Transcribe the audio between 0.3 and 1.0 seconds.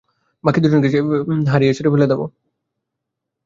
বাকি দুজনকে